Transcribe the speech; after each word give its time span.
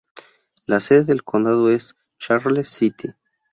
La 0.65 0.79
sede 0.79 1.03
del 1.03 1.23
condado 1.23 1.69
es 1.69 1.93
Charles 2.17 2.67
City. 2.69 3.09